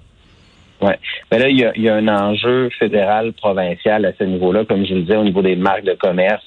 Oui. 0.81 0.93
Mais 1.31 1.39
là, 1.39 1.49
il 1.49 1.57
y, 1.57 1.89
a, 1.89 1.95
un 1.95 2.07
enjeu 2.07 2.69
fédéral, 2.79 3.33
provincial 3.33 4.05
à 4.05 4.13
ce 4.17 4.23
niveau-là. 4.23 4.65
Comme 4.65 4.85
je 4.85 4.93
le 4.93 5.01
disais, 5.01 5.17
au 5.17 5.23
niveau 5.23 5.41
des 5.41 5.55
marques 5.55 5.83
de 5.83 5.93
commerce, 5.93 6.43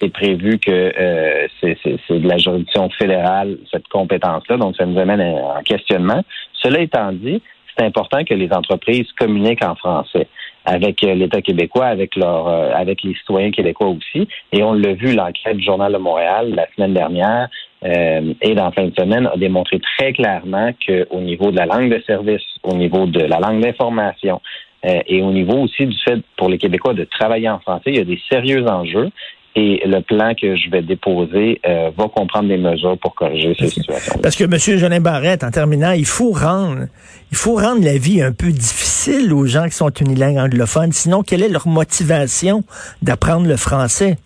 c'est 0.00 0.08
prévu 0.08 0.58
que 0.58 0.70
euh, 0.70 1.46
c'est 1.60 1.76
de 2.10 2.28
la 2.28 2.38
juridiction 2.38 2.88
fédérale, 2.90 3.58
cette 3.70 3.86
compétence-là. 3.88 4.56
Donc, 4.56 4.76
ça 4.76 4.86
nous 4.86 4.98
amène 4.98 5.20
en 5.20 5.62
questionnement. 5.62 6.24
Cela 6.54 6.80
étant 6.80 7.12
dit, 7.12 7.42
c'est 7.76 7.84
important 7.84 8.24
que 8.24 8.34
les 8.34 8.52
entreprises 8.52 9.06
communiquent 9.18 9.64
en 9.64 9.74
français 9.74 10.28
avec 10.64 11.02
euh, 11.04 11.14
l'État 11.14 11.42
québécois, 11.42 11.86
avec 11.86 12.16
leur, 12.16 12.48
euh, 12.48 12.72
avec 12.74 13.02
les 13.02 13.14
citoyens 13.14 13.50
québécois 13.50 13.88
aussi. 13.88 14.26
Et 14.52 14.62
on 14.62 14.72
l'a 14.72 14.94
vu, 14.94 15.14
l'enquête 15.14 15.58
du 15.58 15.64
Journal 15.64 15.92
de 15.92 15.98
Montréal 15.98 16.54
la 16.54 16.66
semaine 16.74 16.94
dernière 16.94 17.48
euh, 17.84 18.34
et 18.40 18.54
dans 18.54 18.66
la 18.66 18.72
fin 18.72 18.84
de 18.84 18.94
semaine 18.94 19.26
a 19.26 19.36
démontré 19.36 19.80
très 19.80 20.12
clairement 20.12 20.70
qu'au 20.86 21.20
niveau 21.20 21.50
de 21.50 21.56
la 21.56 21.66
langue 21.66 21.90
de 21.90 22.02
service, 22.06 22.42
au 22.62 22.74
niveau 22.74 23.06
de 23.06 23.20
la 23.20 23.38
langue 23.38 23.60
d'information, 23.62 24.40
et 25.06 25.22
au 25.22 25.32
niveau 25.32 25.62
aussi 25.62 25.86
du 25.86 25.96
fait 26.04 26.20
pour 26.36 26.50
les 26.50 26.58
Québécois 26.58 26.92
de 26.92 27.04
travailler 27.04 27.48
en 27.48 27.58
français, 27.58 27.84
il 27.86 27.96
y 27.96 28.00
a 28.00 28.04
des 28.04 28.20
sérieux 28.28 28.66
enjeux 28.68 29.10
et 29.56 29.82
le 29.86 30.00
plan 30.00 30.34
que 30.34 30.56
je 30.56 30.68
vais 30.70 30.82
déposer 30.82 31.60
euh, 31.66 31.90
va 31.96 32.08
comprendre 32.08 32.48
des 32.48 32.56
mesures 32.56 32.98
pour 32.98 33.14
corriger 33.14 33.54
ces 33.58 33.68
situations. 33.68 34.18
Parce 34.20 34.34
que 34.34 34.44
M. 34.44 34.78
Jolin 34.78 35.00
Barrette, 35.00 35.44
en 35.44 35.50
terminant, 35.50 35.92
il 35.92 36.06
faut 36.06 36.32
rendre, 36.32 36.86
il 37.30 37.36
faut 37.36 37.54
rendre 37.54 37.84
la 37.84 37.96
vie 37.96 38.20
un 38.20 38.32
peu 38.32 38.50
difficile 38.50 39.32
aux 39.32 39.46
gens 39.46 39.66
qui 39.66 39.74
sont 39.74 39.90
unilingues 39.90 40.38
anglophones. 40.38 40.92
Sinon, 40.92 41.22
quelle 41.22 41.42
est 41.42 41.48
leur 41.48 41.68
motivation 41.68 42.64
d'apprendre 43.02 43.46
le 43.46 43.56
français? 43.56 44.16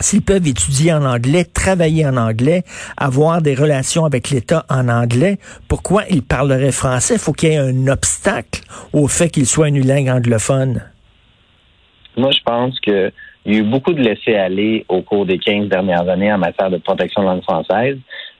S'ils 0.00 0.22
peuvent 0.22 0.46
étudier 0.46 0.92
en 0.92 1.04
anglais, 1.04 1.44
travailler 1.44 2.06
en 2.06 2.16
anglais, 2.16 2.62
avoir 2.96 3.42
des 3.42 3.54
relations 3.54 4.04
avec 4.04 4.30
l'État 4.30 4.64
en 4.70 4.88
anglais, 4.88 5.38
pourquoi 5.68 6.02
ils 6.08 6.22
parleraient 6.22 6.72
français? 6.72 7.14
Il 7.14 7.20
faut 7.20 7.32
qu'il 7.32 7.50
y 7.50 7.52
ait 7.52 7.58
un 7.58 7.88
obstacle 7.88 8.60
au 8.92 9.08
fait 9.08 9.28
qu'ils 9.28 9.46
soient 9.46 9.68
unilingues 9.68 10.08
anglophones. 10.08 10.82
Moi, 12.16 12.30
je 12.30 12.42
pense 12.44 12.78
que 12.80 13.12
il 13.44 13.54
y 13.54 13.56
a 13.56 13.60
eu 13.60 13.64
beaucoup 13.64 13.94
de 13.94 14.02
laisser-aller 14.02 14.84
au 14.88 15.00
cours 15.00 15.24
des 15.24 15.38
15 15.38 15.68
dernières 15.68 16.06
années 16.08 16.30
en 16.30 16.38
matière 16.38 16.70
de 16.70 16.76
protection 16.76 17.22
de 17.22 17.26
la 17.26 17.32
langue 17.34 17.42
française. 17.44 17.96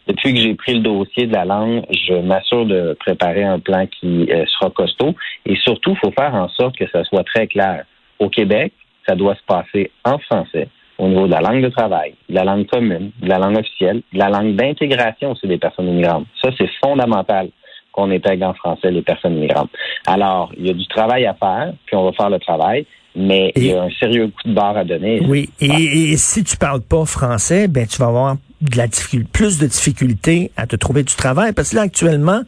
Depuis 0.06 0.34
que 0.34 0.40
j'ai 0.40 0.54
pris 0.54 0.74
le 0.74 0.80
dossier 0.80 1.26
de 1.26 1.32
la 1.32 1.46
langue, 1.46 1.82
je 1.90 2.14
m'assure 2.14 2.66
de 2.66 2.94
préparer 3.00 3.42
un 3.42 3.58
plan 3.58 3.86
qui 3.86 4.30
euh, 4.30 4.44
sera 4.46 4.70
costaud. 4.70 5.14
Et 5.46 5.56
surtout, 5.56 5.92
il 5.92 5.98
faut 5.98 6.12
faire 6.12 6.34
en 6.34 6.48
sorte 6.50 6.76
que 6.76 6.86
ça 6.90 7.04
soit 7.04 7.24
très 7.24 7.46
clair. 7.46 7.84
Au 8.18 8.28
Québec, 8.28 8.72
ça 9.08 9.14
doit 9.14 9.34
se 9.34 9.42
passer 9.46 9.90
en 10.04 10.18
français 10.18 10.68
au 10.98 11.08
niveau 11.08 11.26
de 11.26 11.32
la 11.32 11.40
langue 11.40 11.62
de 11.62 11.68
travail, 11.68 12.14
de 12.28 12.34
la 12.34 12.44
langue 12.44 12.66
commune, 12.66 13.12
de 13.22 13.28
la 13.28 13.38
langue 13.38 13.58
officielle, 13.58 14.02
de 14.12 14.18
la 14.18 14.28
langue 14.28 14.56
d'intégration 14.56 15.32
aussi 15.32 15.46
des 15.46 15.58
personnes 15.58 15.88
immigrantes. 15.88 16.26
Ça, 16.42 16.50
c'est 16.58 16.68
fondamental 16.84 17.50
qu'on 17.92 18.10
intègre 18.10 18.46
en 18.46 18.54
français 18.54 18.90
les 18.90 19.02
personnes 19.02 19.36
immigrantes. 19.36 19.70
Alors, 20.06 20.52
il 20.56 20.66
y 20.66 20.70
a 20.70 20.74
du 20.74 20.86
travail 20.88 21.26
à 21.26 21.34
faire, 21.34 21.72
puis 21.86 21.96
on 21.96 22.04
va 22.04 22.12
faire 22.12 22.30
le 22.30 22.38
travail 22.38 22.86
mais 23.18 23.52
il 23.56 23.66
y 23.66 23.72
a 23.72 23.82
un 23.82 23.90
sérieux 23.98 24.28
coup 24.28 24.48
de 24.48 24.54
barre 24.54 24.76
à 24.76 24.84
donner. 24.84 25.20
Oui, 25.26 25.50
et, 25.60 26.16
si 26.16 26.44
tu 26.44 26.56
parles 26.56 26.82
pas 26.82 27.04
français, 27.04 27.66
ben 27.66 27.86
tu 27.86 27.98
vas 27.98 28.06
avoir 28.06 28.36
de 28.60 28.76
la 28.76 28.86
plus 29.32 29.58
de 29.58 29.66
difficultés 29.66 30.50
à 30.56 30.66
te 30.66 30.74
trouver 30.74 31.04
du 31.04 31.14
travail 31.14 31.52
parce 31.52 31.70
que 31.70 31.76
là 31.76 31.82
actuellement 31.82 32.42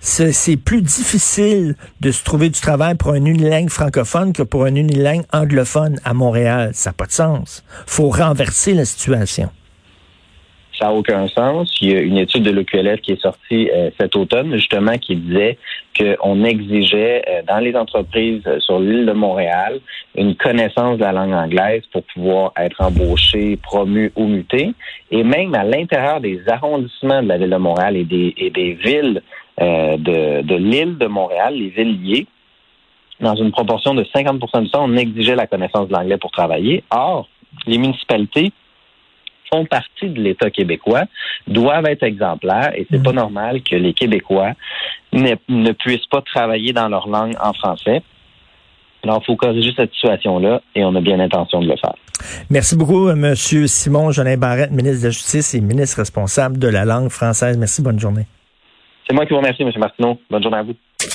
c'est 0.00 0.56
plus 0.56 0.80
difficile 0.80 1.76
de 2.00 2.10
se 2.10 2.24
trouver 2.24 2.48
du 2.48 2.58
travail 2.58 2.94
pour 2.94 3.12
un 3.12 3.24
unilingue 3.24 3.68
francophone 3.68 4.32
que 4.32 4.42
pour 4.42 4.64
un 4.64 4.74
unilingue 4.74 5.24
anglophone 5.32 6.00
à 6.04 6.14
Montréal. 6.14 6.70
Ça 6.72 6.90
n'a 6.90 6.94
pas 6.94 7.06
de 7.06 7.12
sens. 7.12 7.62
Faut 7.86 8.08
renverser 8.08 8.72
la 8.72 8.86
situation. 8.86 9.50
Ça 10.80 10.86
n'a 10.86 10.94
aucun 10.94 11.28
sens. 11.28 11.76
Il 11.82 11.90
y 11.90 11.94
a 11.94 12.00
une 12.00 12.16
étude 12.16 12.42
de 12.42 12.50
l'OQLF 12.50 13.02
qui 13.02 13.12
est 13.12 13.20
sortie 13.20 13.68
euh, 13.70 13.90
cet 14.00 14.16
automne, 14.16 14.54
justement, 14.54 14.96
qui 14.96 15.14
disait 15.14 15.58
qu'on 15.98 16.42
exigeait 16.42 17.22
euh, 17.28 17.42
dans 17.46 17.58
les 17.58 17.76
entreprises 17.76 18.42
euh, 18.46 18.60
sur 18.60 18.80
l'île 18.80 19.04
de 19.04 19.12
Montréal 19.12 19.80
une 20.16 20.34
connaissance 20.36 20.96
de 20.96 21.02
la 21.02 21.12
langue 21.12 21.34
anglaise 21.34 21.82
pour 21.92 22.02
pouvoir 22.04 22.52
être 22.56 22.80
embauché, 22.80 23.58
promu 23.58 24.10
ou 24.16 24.26
muté. 24.26 24.72
Et 25.10 25.22
même 25.22 25.54
à 25.54 25.64
l'intérieur 25.64 26.20
des 26.20 26.40
arrondissements 26.48 27.22
de 27.22 27.28
la 27.28 27.36
ville 27.36 27.50
de 27.50 27.56
Montréal 27.56 27.96
et 27.96 28.04
des, 28.04 28.78
villes 28.82 29.22
de, 29.58 30.42
de 30.42 30.54
l'île 30.54 30.96
de 30.96 31.06
Montréal, 31.06 31.54
les 31.54 31.68
villes 31.68 32.02
liées, 32.02 32.26
dans 33.20 33.34
une 33.36 33.52
proportion 33.52 33.94
de 33.94 34.04
50 34.14 34.38
du 34.62 34.70
temps, 34.70 34.84
on 34.84 34.96
exigeait 34.96 35.36
la 35.36 35.46
connaissance 35.46 35.88
de 35.88 35.92
l'anglais 35.92 36.16
pour 36.16 36.30
travailler. 36.30 36.82
Or, 36.90 37.28
les 37.66 37.78
municipalités 37.78 38.52
font 39.52 39.64
partie 39.64 40.08
de 40.08 40.20
l'État 40.20 40.50
québécois, 40.50 41.04
doivent 41.46 41.86
être 41.86 42.02
exemplaires 42.02 42.72
et 42.74 42.86
c'est 42.90 43.02
pas 43.02 43.12
normal 43.12 43.62
que 43.62 43.76
les 43.76 43.92
Québécois 43.92 44.52
ne, 45.12 45.34
ne 45.48 45.72
puissent 45.72 46.06
pas 46.06 46.22
travailler 46.22 46.72
dans 46.72 46.88
leur 46.88 47.08
langue 47.08 47.34
en 47.42 47.52
français. 47.52 48.02
Alors, 49.02 49.20
il 49.22 49.26
faut 49.26 49.36
corriger 49.36 49.72
cette 49.74 49.92
situation-là 49.92 50.60
et 50.74 50.84
on 50.84 50.94
a 50.94 51.00
bien 51.00 51.16
l'intention 51.16 51.60
de 51.60 51.68
le 51.68 51.76
faire. 51.76 51.94
Merci 52.50 52.76
beaucoup, 52.76 53.08
M. 53.08 53.34
Simon 53.34 54.10
Jolin 54.10 54.36
Barrette, 54.36 54.70
ministre 54.70 55.00
de 55.00 55.06
la 55.06 55.10
Justice 55.10 55.54
et 55.54 55.60
ministre 55.60 55.98
responsable 55.98 56.58
de 56.58 56.68
la 56.68 56.84
langue 56.84 57.08
française. 57.08 57.56
Merci, 57.56 57.82
bonne 57.82 57.98
journée. 57.98 58.26
C'est 59.08 59.14
moi 59.14 59.24
qui 59.24 59.32
vous 59.32 59.38
remercie, 59.38 59.62
M. 59.62 59.70
Martineau. 59.78 60.20
Bonne 60.28 60.42
journée 60.42 60.58
à 60.58 60.62
vous. 60.62 60.74